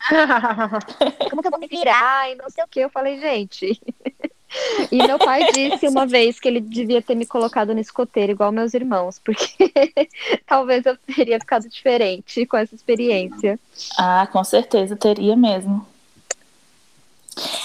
[1.30, 3.80] como que eu vou me virar e não sei o que, eu falei, gente.
[4.90, 8.52] E meu pai disse uma vez que ele devia ter me colocado no escoteiro, igual
[8.52, 9.72] meus irmãos, porque
[10.46, 13.58] talvez eu teria ficado diferente com essa experiência.
[13.98, 15.86] Ah, com certeza teria mesmo.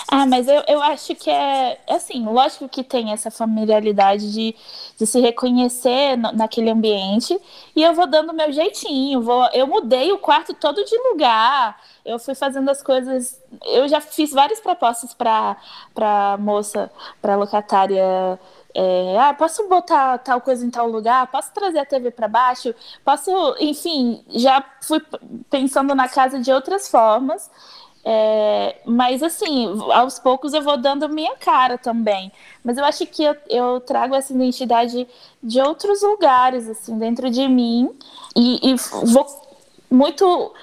[0.09, 4.55] Ah, mas eu, eu acho que é assim, lógico que tem essa familiaridade de,
[4.97, 7.37] de se reconhecer no- naquele ambiente
[7.75, 12.17] e eu vou dando meu jeitinho, vou, eu mudei o quarto todo de lugar, eu
[12.19, 15.57] fui fazendo as coisas, eu já fiz várias propostas para
[15.93, 16.89] para moça,
[17.21, 18.39] para locatária
[18.73, 21.25] é, ah, posso botar tal coisa em tal lugar?
[21.27, 22.75] Posso trazer a TV para baixo?
[23.03, 25.01] Posso, enfim, já fui
[25.49, 27.49] pensando na casa de outras formas.
[28.09, 32.31] É, mas assim, aos poucos eu vou dando minha cara também.
[32.63, 35.05] Mas eu acho que eu, eu trago essa identidade
[35.43, 37.93] de outros lugares, assim, dentro de mim.
[38.33, 38.75] E, e
[39.07, 39.27] vou
[39.91, 40.53] muito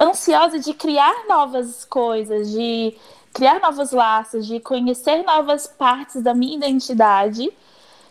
[0.00, 2.96] ansiosa de criar novas coisas, de
[3.34, 7.52] criar novos laços, de conhecer novas partes da minha identidade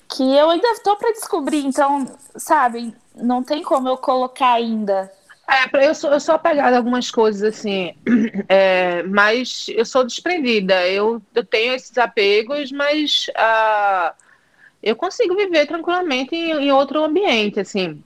[0.07, 1.65] que eu ainda estou para descobrir.
[1.65, 5.11] Então, sabe, não tem como eu colocar ainda
[5.53, 7.93] É, eu sou, eu sou apegada a algumas coisas, assim,
[8.49, 10.87] é, mas eu sou desprendida.
[10.87, 14.15] Eu, eu tenho esses apegos, mas uh,
[14.81, 18.03] eu consigo viver tranquilamente em, em outro ambiente, assim.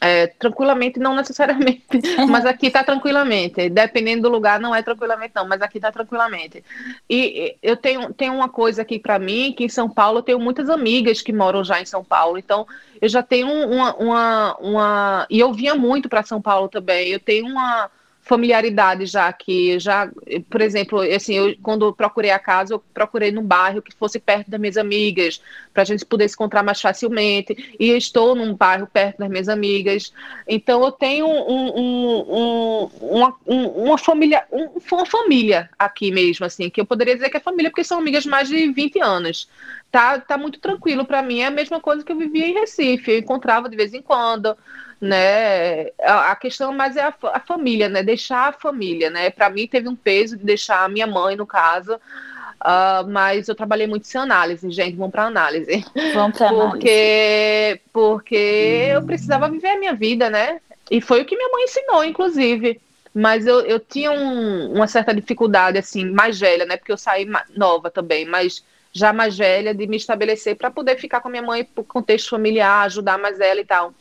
[0.00, 1.84] É, tranquilamente, não necessariamente,
[2.28, 3.68] mas aqui está tranquilamente.
[3.68, 6.64] Dependendo do lugar, não é tranquilamente, não, mas aqui está tranquilamente.
[7.08, 10.40] E eu tenho, tenho uma coisa aqui para mim, que em São Paulo eu tenho
[10.40, 12.66] muitas amigas que moram já em São Paulo, então
[13.00, 13.94] eu já tenho uma.
[13.96, 15.26] uma, uma...
[15.30, 17.90] E eu vinha muito para São Paulo também, eu tenho uma
[18.26, 20.10] familiaridade já que já,
[20.50, 24.50] por exemplo, assim, eu, quando procurei a casa, eu procurei num bairro que fosse perto
[24.50, 25.40] das minhas amigas,
[25.72, 27.76] para a gente poder se encontrar mais facilmente.
[27.78, 30.12] E estou num bairro perto das minhas amigas,
[30.46, 36.80] então eu tenho um, um, um, uma, uma família, uma família aqui mesmo, assim, que
[36.80, 39.48] eu poderia dizer que é família porque são amigas mais de 20 anos.
[39.88, 43.12] Tá, tá muito tranquilo para mim, é a mesma coisa que eu vivia em Recife,
[43.12, 44.56] eu encontrava de vez em quando
[45.00, 45.90] né?
[46.00, 48.02] A, questão mais é a, a, família, né?
[48.02, 49.30] Deixar a família, né?
[49.30, 53.54] Para mim teve um peso de deixar a minha mãe, no caso, uh, mas eu
[53.54, 55.84] trabalhei muito sem análise, gente, vamos para análise.
[56.14, 56.70] Vamos para análise.
[56.70, 60.60] Porque, porque eu precisava viver a minha vida, né?
[60.90, 62.80] E foi o que minha mãe ensinou, inclusive.
[63.12, 66.76] Mas eu, eu tinha um, uma certa dificuldade, assim, mais velha, né?
[66.76, 71.20] Porque eu saí nova também, mas já mais velha, de me estabelecer para poder ficar
[71.20, 73.92] com a minha mãe por contexto familiar, ajudar mais ela e tal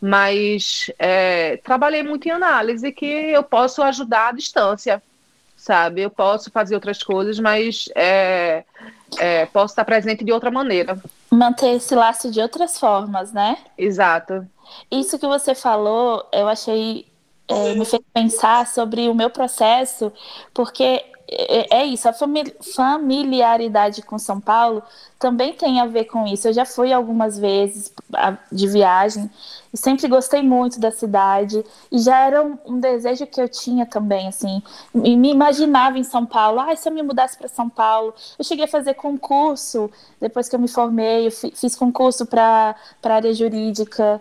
[0.00, 5.02] mas é, trabalhei muito em análise que eu posso ajudar à distância,
[5.56, 6.02] sabe?
[6.02, 8.64] Eu posso fazer outras coisas, mas é,
[9.18, 10.98] é, posso estar presente de outra maneira.
[11.30, 13.56] Manter esse laço de outras formas, né?
[13.76, 14.46] Exato.
[14.90, 17.06] Isso que você falou, eu achei.
[17.48, 20.12] É, me fez pensar sobre o meu processo,
[20.52, 24.82] porque é, é isso, a familiaridade com São Paulo
[25.18, 26.46] também tem a ver com isso.
[26.46, 27.92] Eu já fui algumas vezes
[28.52, 29.28] de viagem
[29.72, 33.84] e sempre gostei muito da cidade e já era um, um desejo que eu tinha
[33.84, 34.62] também, assim,
[34.94, 36.60] e me imaginava em São Paulo.
[36.60, 40.54] Ah, se eu me mudasse para São Paulo, eu cheguei a fazer concurso depois que
[40.54, 44.20] eu me formei, eu fiz concurso para área jurídica,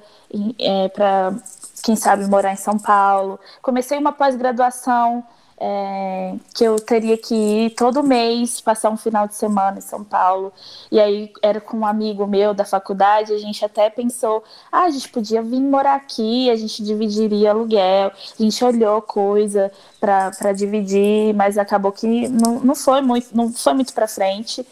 [0.58, 1.36] é, para
[1.84, 3.40] quem sabe morar em São Paulo.
[3.62, 5.24] Comecei uma pós-graduação
[5.58, 10.04] é, que eu teria que ir todo mês passar um final de semana em São
[10.04, 10.52] Paulo.
[10.92, 14.90] E aí era com um amigo meu da faculdade, a gente até pensou, ah, a
[14.90, 21.34] gente podia vir morar aqui, a gente dividiria aluguel, a gente olhou coisa para dividir,
[21.34, 24.66] mas acabou que não, não foi muito, não foi muito para frente.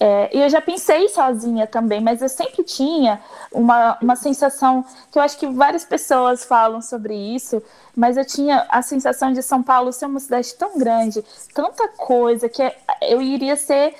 [0.00, 5.18] É, e eu já pensei sozinha também, mas eu sempre tinha uma, uma sensação que
[5.18, 7.60] eu acho que várias pessoas falam sobre isso,
[7.96, 12.48] mas eu tinha a sensação de São Paulo ser uma cidade tão grande, tanta coisa,
[12.48, 12.62] que
[13.02, 13.94] eu iria ser.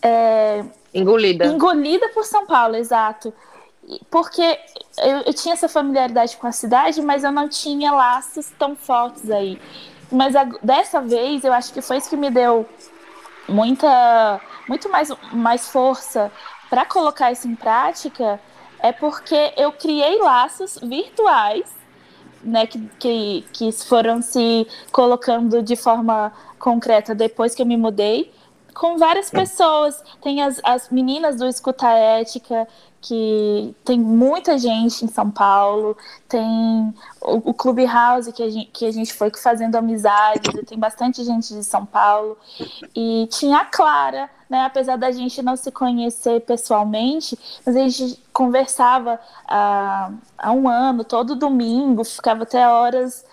[0.00, 1.46] É, engolida.
[1.46, 3.34] Engolida por São Paulo, exato.
[4.08, 4.58] Porque
[4.98, 9.28] eu, eu tinha essa familiaridade com a cidade, mas eu não tinha laços tão fortes
[9.28, 9.60] aí.
[10.10, 12.64] Mas a, dessa vez, eu acho que foi isso que me deu
[13.48, 16.30] muita muito mais, mais força
[16.68, 18.40] para colocar isso em prática
[18.78, 21.82] é porque eu criei laços virtuais
[22.42, 28.32] né, que, que, que foram se colocando de forma concreta depois que eu me mudei,
[28.74, 30.02] com várias pessoas.
[30.22, 32.66] Tem as, as meninas do Escuta Ética,
[33.02, 35.96] que tem muita gente em São Paulo,
[36.28, 41.24] tem o, o Clubhouse que a, gente, que a gente foi fazendo amizades, tem bastante
[41.24, 42.38] gente de São Paulo.
[42.94, 48.22] E tinha a Clara, né, apesar da gente não se conhecer pessoalmente, mas a gente
[48.32, 53.24] conversava há, há um ano, todo domingo, ficava até horas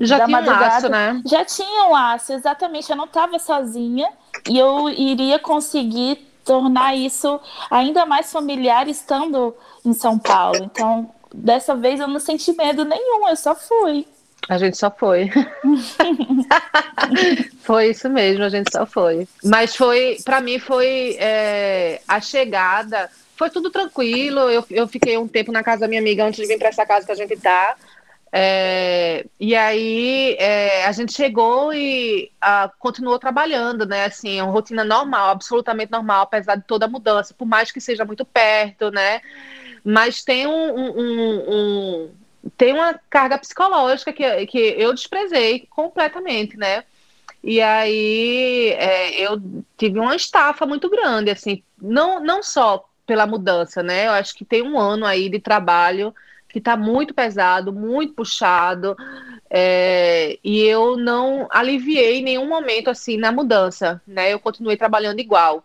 [0.00, 0.64] já tinha madrugada.
[0.64, 1.22] um laço, né?
[1.26, 2.90] Já tinha um laço, exatamente.
[2.90, 4.08] Eu não estava sozinha
[4.48, 10.64] e eu iria conseguir tornar isso ainda mais familiar estando em São Paulo.
[10.64, 14.06] Então, dessa vez eu não senti medo nenhum, eu só fui.
[14.48, 15.30] A gente só foi.
[17.62, 19.28] foi isso mesmo, a gente só foi.
[19.44, 23.10] Mas foi, para mim, foi é, a chegada.
[23.36, 24.40] Foi tudo tranquilo.
[24.50, 26.84] Eu, eu fiquei um tempo na casa da minha amiga antes de vir para essa
[26.84, 27.76] casa que a gente tá.
[28.32, 34.04] É, e aí é, a gente chegou e a, continuou trabalhando, né?
[34.04, 38.04] Assim, uma rotina normal, absolutamente normal, apesar de toda a mudança, por mais que seja
[38.04, 39.20] muito perto, né?
[39.84, 42.10] Mas tem um, um, um
[42.56, 46.84] tem uma carga psicológica que, que eu desprezei completamente, né?
[47.42, 49.40] E aí é, eu
[49.76, 54.06] tive uma estafa muito grande, assim, não, não só pela mudança, né?
[54.06, 56.14] Eu acho que tem um ano aí de trabalho
[56.50, 58.96] que está muito pesado, muito puxado,
[59.48, 64.32] é, e eu não aliviei em nenhum momento assim na mudança, né?
[64.32, 65.64] Eu continuei trabalhando igual.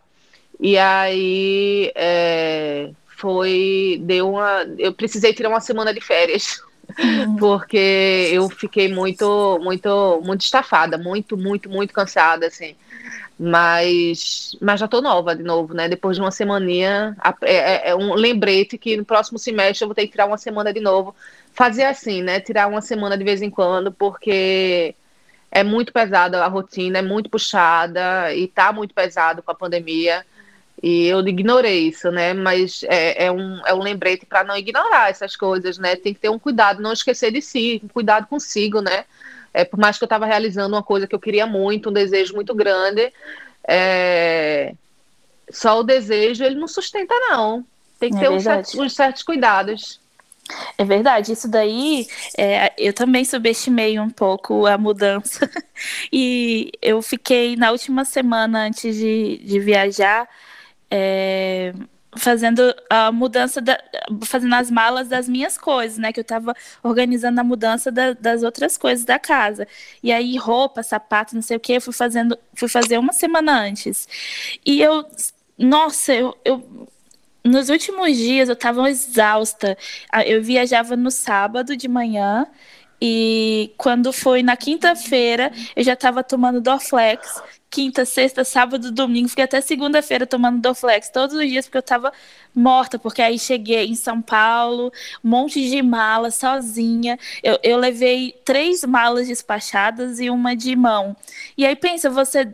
[0.60, 6.60] E aí é, foi, deu uma, eu precisei tirar uma semana de férias.
[7.38, 12.76] porque eu fiquei muito, muito, muito estafada, muito, muito, muito cansada, assim.
[13.38, 15.88] Mas, mas já tô nova de novo, né?
[15.88, 19.94] Depois de uma semaninha, é, é, é um lembrete que no próximo semestre eu vou
[19.94, 21.14] ter que tirar uma semana de novo.
[21.52, 22.40] Fazer assim, né?
[22.40, 24.94] Tirar uma semana de vez em quando, porque
[25.50, 30.24] é muito pesada a rotina, é muito puxada e tá muito pesado com a pandemia.
[30.82, 32.32] E eu ignorei isso, né?
[32.32, 35.96] Mas é, é um, é um lembrete para não ignorar essas coisas, né?
[35.96, 39.04] Tem que ter um cuidado, não esquecer de si, um cuidado consigo, né?
[39.56, 42.34] É, por mais que eu estava realizando uma coisa que eu queria muito, um desejo
[42.34, 43.10] muito grande,
[43.66, 44.74] é...
[45.50, 47.64] só o desejo ele não sustenta, não.
[47.98, 49.98] Tem que é ter uns certos, uns certos cuidados.
[50.76, 55.50] É verdade, isso daí é, eu também subestimei um pouco a mudança.
[56.12, 60.28] e eu fiquei na última semana antes de, de viajar.
[60.90, 61.72] É,
[62.16, 63.78] fazendo a mudança, da,
[64.24, 66.12] fazendo as malas das minhas coisas, né?
[66.12, 69.66] Que eu estava organizando a mudança da, das outras coisas da casa.
[70.02, 73.60] E aí, roupa, sapato, não sei o que, eu fui fazendo, fui fazer uma semana
[73.60, 74.08] antes.
[74.64, 75.04] E eu,
[75.58, 76.86] nossa, eu, eu
[77.44, 79.76] nos últimos dias eu estava exausta.
[80.12, 82.46] Ah, eu viajava no sábado de manhã
[83.00, 87.42] e quando foi na quinta-feira eu já estava tomando Dorflex.
[87.76, 92.10] Quinta, sexta, sábado, domingo, fiquei até segunda-feira tomando Dorflex todos os dias porque eu estava
[92.54, 94.90] morta, porque aí cheguei em São Paulo,
[95.22, 97.18] um monte de mala sozinha.
[97.42, 101.14] Eu, eu levei três malas despachadas e uma de mão.
[101.54, 102.50] E aí pensa, você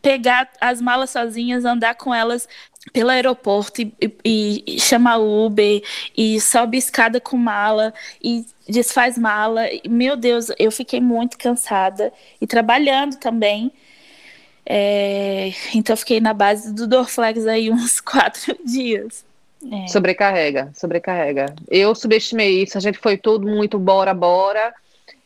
[0.00, 2.48] pegar as malas sozinhas, andar com elas
[2.92, 3.92] pelo aeroporto e,
[4.24, 5.82] e, e Uber
[6.16, 7.92] e sobe escada com mala
[8.22, 9.62] e desfaz mala.
[9.90, 13.72] Meu Deus, eu fiquei muito cansada e trabalhando também.
[14.64, 19.24] É, então eu fiquei na base do Dorflex aí uns quatro dias.
[19.70, 19.86] É.
[19.88, 21.54] Sobrecarrega, sobrecarrega.
[21.68, 24.74] Eu subestimei isso, a gente foi tudo muito bora, bora.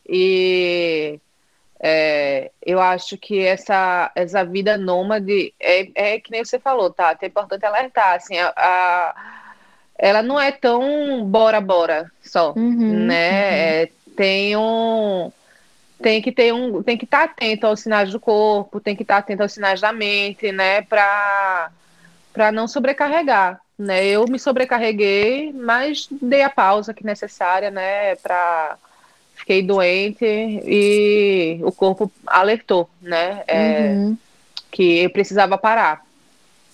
[0.08, 1.18] E
[1.80, 7.16] é, eu acho que essa, essa vida nômade é, é que nem você falou, tá?
[7.20, 9.14] É importante alertar, assim, a, a
[9.98, 13.06] ela não é tão bora bora só, uhum, né?
[13.06, 13.12] Uhum.
[13.12, 15.32] É, tem um
[16.00, 19.02] tem que ter um tem que estar tá atento aos sinais do corpo, tem que
[19.02, 20.82] estar tá atento aos sinais da mente, né?
[20.82, 21.70] Para
[22.32, 24.04] para não sobrecarregar, né?
[24.06, 28.14] Eu me sobrecarreguei, mas dei a pausa que necessária, né?
[28.16, 28.76] Para
[29.34, 33.42] fiquei doente e o corpo alertou, né?
[33.46, 34.18] É, uhum.
[34.70, 36.04] Que eu precisava parar.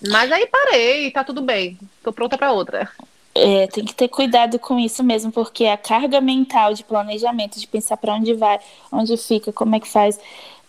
[0.08, 1.78] Mas aí parei, tá tudo bem.
[2.02, 2.90] Tô pronta para outra.
[3.34, 7.66] É, tem que ter cuidado com isso mesmo, porque a carga mental de planejamento, de
[7.66, 8.60] pensar para onde vai,
[8.92, 10.20] onde fica, como é que faz,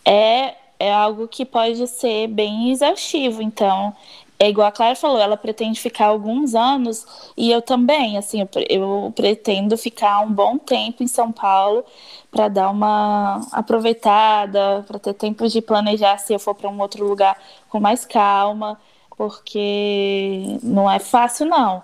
[0.06, 3.42] é, é algo que pode ser bem exaustivo.
[3.42, 3.94] Então,
[4.40, 7.06] é igual a Clara falou, ela pretende ficar alguns anos
[7.38, 11.86] e eu também, assim, eu, pretendo ficar um bom tempo em São Paulo
[12.32, 17.08] para dar uma aproveitada, para ter tempo de planejar se eu for para um outro
[17.08, 17.38] lugar
[17.70, 18.80] com mais calma,
[19.16, 21.84] porque não é fácil não,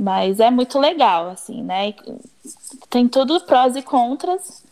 [0.00, 1.92] mas é muito legal, assim, né?
[2.88, 4.64] Tem tudo prós e contras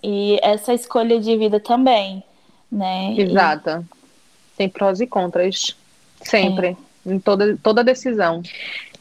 [0.00, 2.22] e essa escolha de vida também,
[2.70, 3.12] né?
[3.18, 3.70] Exato.
[3.70, 4.56] E...
[4.56, 5.76] Tem prós e contras.
[6.22, 7.12] Sempre, é.
[7.12, 8.44] em toda, toda decisão.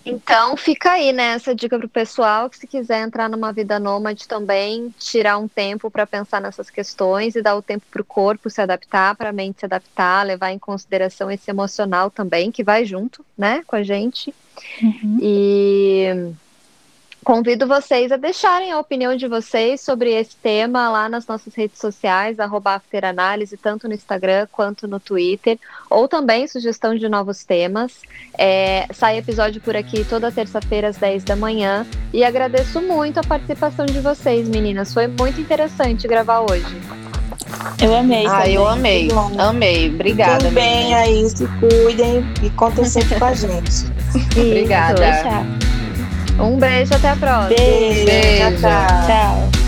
[0.06, 3.80] Então fica aí né, essa dica para o pessoal que se quiser entrar numa vida
[3.80, 8.06] nômade também, tirar um tempo para pensar nessas questões e dar o tempo para o
[8.06, 12.64] corpo se adaptar, para a mente se adaptar, levar em consideração esse emocional também, que
[12.64, 14.34] vai junto né, com a gente.
[14.82, 15.18] Uhum.
[15.22, 16.34] E
[17.26, 21.80] Convido vocês a deixarem a opinião de vocês sobre esse tema lá nas nossas redes
[21.80, 25.58] sociais, afteranálise, tanto no Instagram quanto no Twitter,
[25.90, 28.04] ou também sugestão de novos temas.
[28.38, 31.84] É, sai episódio por aqui toda terça-feira às 10 da manhã.
[32.14, 34.94] E agradeço muito a participação de vocês, meninas.
[34.94, 36.80] Foi muito interessante gravar hoje.
[37.82, 38.28] Eu amei.
[38.28, 39.10] Ah, eu amei.
[39.40, 39.90] Amei.
[39.90, 40.44] Obrigada.
[40.44, 43.88] Tudo bem aí, se cuidem e contem sempre com a gente.
[44.38, 45.65] Obrigada.
[46.40, 47.50] Um beijo, até a próxima.
[47.56, 48.06] Beijo.
[48.06, 48.58] beijo.
[48.60, 49.08] tchau.
[49.08, 49.65] tchau.